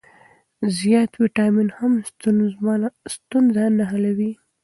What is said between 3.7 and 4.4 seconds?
نه حلوي.